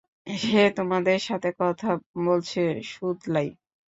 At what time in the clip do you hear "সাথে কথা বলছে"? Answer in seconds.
1.21-2.61